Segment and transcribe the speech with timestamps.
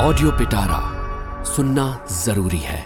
[0.00, 1.02] Audio पिटारा
[1.44, 2.82] सुनना जरूरी है।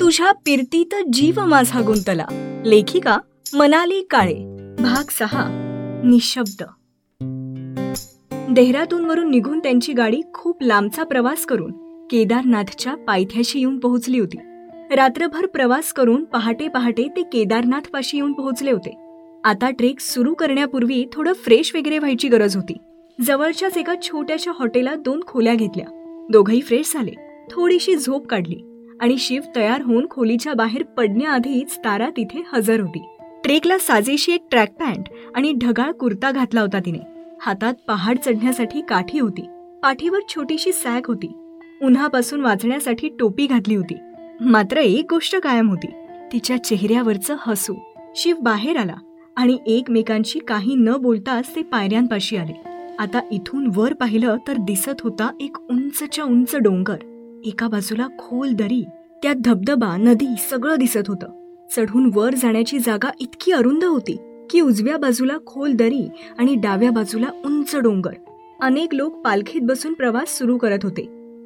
[0.00, 2.24] तुझ्या पिरतीत जीव माझा गुंतला.
[2.64, 3.18] लेखिका
[3.54, 4.34] मनाली काळे.
[4.82, 5.48] भाग सहा.
[6.04, 6.62] निशब्द.
[8.54, 11.72] देहरादूनवरून निघून त्यांची गाडी खूप लांबचा प्रवास करून
[12.10, 14.36] केदारनाथच्या पायथ्याशी येऊन पोहोचली होती.
[14.96, 18.98] रात्रभर प्रवास करून पहाटे पहाटे ते केदारनाथ पाशी येऊन पोहोचले होते.
[19.44, 22.76] आता ट्रेक सुरू करण्यापूर्वी थोडं फ्रेश वगैरे व्हायची गरज होती.
[23.26, 25.86] जवळच्याच एका छोट्याशा हॉटेलात दोन खोल्या घेतल्या.
[26.30, 27.10] दोघही फ्रेश झाले.
[27.50, 28.56] थोडीशी झोप काढली
[29.00, 33.02] आणि शिव तयार होऊन खोलीच्या बाहेर पडण्याआधीच तारा तिथे हजर होती.
[33.44, 36.98] ट्रेकला साजेशी एक ट्रॅक पॅन्ट आणि ढगाळ कुर्ता घातला होता तिने.
[37.40, 39.42] हातात पहाड चढण्यासाठी काठी होती.
[39.82, 41.32] पाठीवर छोटीशी सॅग होती.
[41.82, 43.96] उन्हापासून वाचण्यासाठी टोपी घातली होती.
[44.40, 45.90] मात्र एक गोष्ट कायम होती.
[46.32, 47.74] तिच्या चेहऱ्यावरचं हसू.
[48.16, 48.96] शिव बाहेर आला
[49.36, 52.77] आणि एकमेकांशी काही न बोलताच ते पायऱ्यांपाशी आले.
[52.98, 56.96] आता इथून वर पाहिलं तर दिसत होता एक उंचच्या उंच डोंगर.
[57.44, 58.84] एका बाजूला खोल दरी
[59.22, 61.54] त्यात धबधबा नदी सगळं दिसत होतं.
[61.76, 67.26] चढून वर जाण्याची जागा इतकी अरुंद होती की उजव्या बाजूला खोल दरी आणि डाव्या बाजूला
[67.44, 68.10] उंच डोंगर.
[68.60, 71.02] अनेक लोक पालखीत बसून प्रवास सुरू करत होते.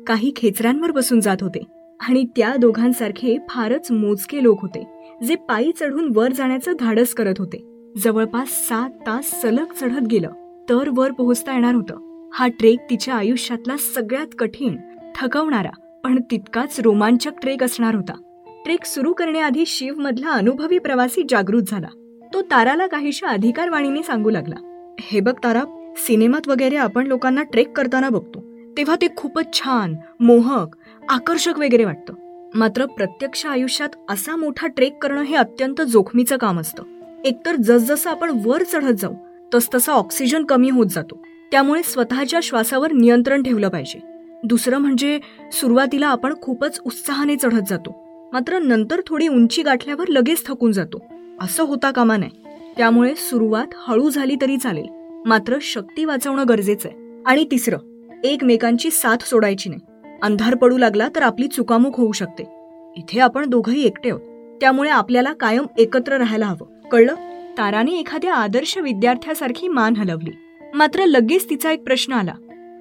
[0.07, 1.63] काही खेचरांवर बसून जात होते
[2.09, 4.87] आणि त्या दोघांसारखे फारच मोजके लोक होते
[5.27, 7.91] जे पायी चढून वर जाण्याचं धाडस करत होते.
[8.05, 10.29] जवळपास सात तास सलग चढत गेलं.
[10.69, 12.29] तर वर पोहोचता येणार होतं.
[12.33, 14.77] हा ट्रेक तिच्या आयुष्यातला सगळ्यात कठीण
[15.15, 18.13] थकवणारा पण तितकाच रोमांचक ट्रेक असणार होता.
[18.65, 21.89] ट्रेक सुरू करण्याआधी शिव मधला अनुभवी प्रवासी जागृत झाला.
[22.35, 24.57] तो ताराला काहीशा अधिकारवाणीने सांगू लागला.
[25.01, 28.45] हे बघ तारा सिनेमात वगैरे आपण लोकांना ट्रेक करताना बघतो.
[28.77, 30.77] तेव्हा ते खूपच छान मोहक
[31.09, 32.15] आकर्षक वगैरे वाटतं.
[32.55, 36.83] मात्र प्रत्यक्ष आयुष्यात असा मोठा ट्रेक करणं हे अत्यंत जोखमीचं काम असतं.
[37.25, 39.15] एकतर जसजसं आपण वर चढत जाऊ
[39.55, 41.23] तसतसा ऑक्सिजन कमी होत जातो.
[41.51, 44.01] त्यामुळे स्वतःच्या श्वासावर नियंत्रण ठेवलं पाहिजे.
[44.45, 45.21] दुसरं म्हणजे
[45.53, 48.03] सुरुवातीला आपण खूपच उत्साहाने चढत जातो.
[48.33, 51.05] मात्र नंतर थोडी उंची गाठल्यावर लगेच थकून जातो.
[51.41, 52.49] असं होता कामा नये.
[52.77, 54.87] त्यामुळे सुरुवात हळू झाली तरी चालेल.
[55.27, 57.23] मात्र शक्ती वाचवणं गरजेचं आहे.
[57.27, 57.79] आणि तिसरं
[58.25, 60.13] एकमेकांची साथ सोडायची नाही.
[60.23, 62.45] अंधार पडू लागला तर आपली चुकामुक होऊ शकते.
[62.97, 64.57] इथे आपण दोघंही एकटे आहोत.
[64.61, 66.89] त्यामुळे आपल्याला कायम एकत्र राहायला हवं.
[66.89, 67.15] कळलं?
[67.59, 70.31] ताराने एखाद्या आदर्श विद्यार्थ्यासारखी मान हलवली.
[70.75, 72.35] मात्र लगेच तिचा एक प्रश्न आला.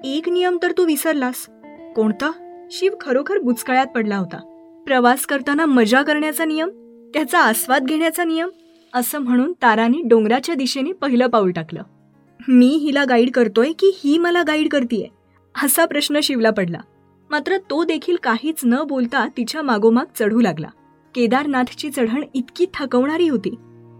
[0.04, 1.46] एक नियम तर तू विसरलास.
[1.96, 2.30] कोणता?
[2.70, 4.36] शिव खरोखर बुचकळ्यात पडला होता.
[4.86, 6.68] प्रवास करताना मजा करण्याचा नियम?
[7.14, 8.48] त्याचा आस्वाद घेण्याचा नियम?
[8.94, 11.82] असं म्हणून ताराने डोंगराच्या दिशेने पहिलं पाऊल टाकलं.
[12.48, 15.06] मी हिला गाईड करतोय की ही मला गाईड करतीये?
[15.64, 16.80] असा प्रश्न शिवला पडला.
[17.30, 20.68] मात्र तो देखील काहीच न बोलता तिच्या मागोमाग चढू लागला.
[21.14, 23.54] केदारनाथची चढण इतकी थकवणारी होती.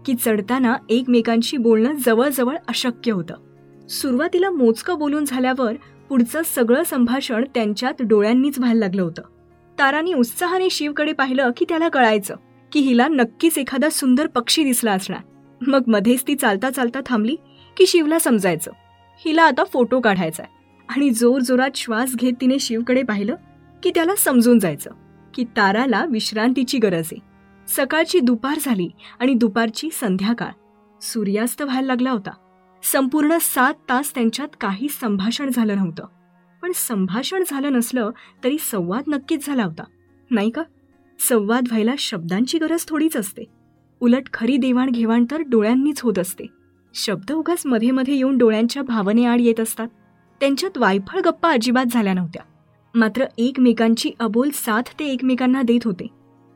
[0.05, 3.35] की चढताना एकमेकांशी बोलणं जवळजवळ अशक्य होतं.
[3.89, 5.73] सुरुवातीला मोजकं बोलून झाल्यावर
[6.09, 9.21] पुढचं सगळं संभाषण त्यांच्यात डोळ्यांनीच व्हायला लागलं होतं.
[9.79, 12.35] तारानी उत्साहाने शिवकडे पाहिलं की त्याला कळायचं
[12.71, 15.19] की हिला नक्कीच एखादा सुंदर पक्षी दिसला असणार.
[15.67, 17.35] मग मध्येच ती चालता चालता थांबली
[17.77, 18.71] की शिवला समजायचं.
[19.25, 20.43] हिला आता फोटो काढायचा
[20.89, 23.35] आणि जोर जोरात श्वास घेत तिने शिवकडे पाहिलं
[23.83, 24.89] की त्याला समजून जायचं
[25.33, 27.32] की ताराला विश्रांतीची गरज आहे.
[27.75, 28.89] सकाळची दुपार झाली
[29.19, 30.51] आणि दुपारची संध्याकाळ.
[31.01, 32.31] सूर्यास्त व्हायला लागला होता.
[32.83, 36.05] संपूर्ण सात तास त्यांच्यात काही संभाषण झालं नव्हतं.
[36.61, 38.11] पण संभाषण झालं नसलं
[38.43, 39.83] तरी संवाद नक्कीच झाला होता.
[40.31, 40.63] नाही का?
[41.29, 43.43] संवाद व्हायला शब्दांची गरज थोडीच असते.
[43.99, 46.47] उलट खरी देवाणघेवाण तर डोळ्यांनीच होत असते.
[46.93, 49.87] शब्द उगाच मध्ये मध्ये येऊन डोळ्यांच्या भावनेआड येत असतात.
[50.39, 52.43] त्यांच्यात वायफळ गप्पा अजिबात झाल्या नव्हत्या.
[52.95, 56.07] मात्र एकमेकांची अबोल साथ ते एकमेकांना देत होते.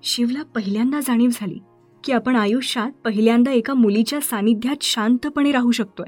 [0.03, 1.59] शिवला पहिल्यांदा जाणीव झाली
[2.03, 6.05] की आपण आयुष्यात पहिल्यांदा एका मुलीच्या सानिध्यात शांतपणे राहू शकतोय.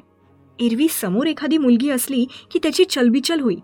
[0.65, 3.55] एरवी समोर एखादी मुलगी असली की त्याची चलबिचल होई.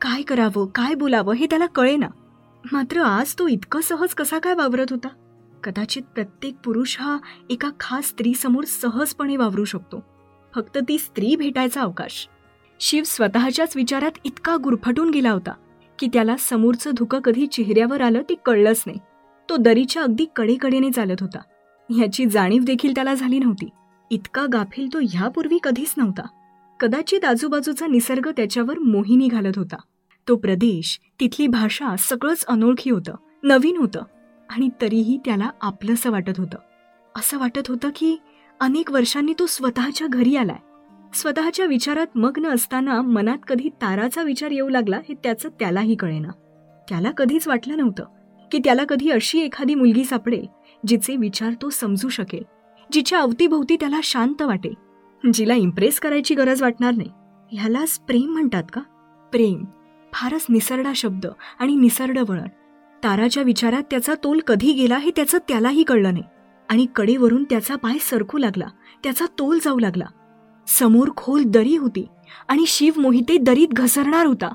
[0.00, 2.08] काय करावं काय बोलावं हे त्याला कळेना.
[2.72, 5.08] मात्र आज तो इतकं सहज कसा काय वावरत होता?
[5.64, 7.18] कदाचित प्रत्येक पुरुष हा
[7.50, 10.04] एका खास स्त्रीसमोर सहजपणे वावरू शकतो.
[10.54, 12.28] फक्त ती स्त्री भेटायचा अवकाश.
[12.80, 15.52] शिव स्वतःच्याच विचारात इतका गुरफटून गेला होता
[15.98, 18.98] की त्याला समोरचं धुकं कधी चेहऱ्यावर आलं ते कळलंच नाही.
[19.54, 21.38] तो दरीच्या अगदी कडेकडेने चालत होता.
[21.90, 23.68] ह्याची जाणीव देखील त्याला झाली नव्हती.
[24.10, 26.22] इतका गाफील तो ह्यापूर्वी कधीच नव्हता.
[26.80, 29.76] कदाचित आजूबाजूचा निसर्ग त्याच्यावर मोहिनी घालत होता.
[30.28, 34.02] तो प्रदेश तिथली भाषा सगळंच अनोळखी होतं नवीन होतं
[34.50, 36.58] आणि तरीही त्याला आपलंसं वाटत होतं.
[37.16, 38.16] असं वाटत होतं की
[38.60, 40.58] अनेक वर्षांनी तो स्वतःच्या घरी आलाय.
[41.14, 46.28] स्वतःच्या विचारात मग्न असताना मनात कधी ताराचा विचार येऊ लागला हे त्याचं त्यालाही कळेना.
[46.88, 48.04] त्याला कधीच वाटलं नव्हतं.
[48.52, 50.46] की त्याला कधी अशी एखादी मुलगी सापडेल
[50.86, 52.42] जिचे विचार तो समजू शकेल
[52.92, 54.74] जिच्या अवतीभोवती त्याला शांत वाटेल.
[55.32, 57.08] जिला इम्प्रेस करायची गरज वाटणार नाही.
[57.52, 58.80] ह्यालाच प्रेम म्हणतात का?
[59.32, 59.64] प्रेम
[60.12, 61.26] फारच निसरडा शब्द
[61.58, 62.48] आणि निसरड वळण.
[63.04, 66.24] ताराच्या विचारात त्याचा तोल कधी गेला हे त्याचं त्यालाही कळलं नाही.
[66.68, 68.66] आणि कडेवरून त्याचा पाय सरकू लागला
[69.02, 70.04] त्याचा तोल जाऊ लागला.
[70.68, 72.06] समोर खोल दरी होती
[72.48, 74.54] आणि शिव मोहिते दरीत घसरणार होता.